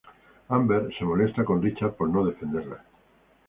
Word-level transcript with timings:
Amber 0.49 0.91
se 0.97 1.05
molesta 1.05 1.43
con 1.45 1.61
Richard 1.61 1.93
por 1.95 2.09
no 2.09 2.25
defenderla. 2.25 2.83